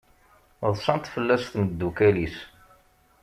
[0.73, 2.37] Ḍsant fell-as temdukal-is.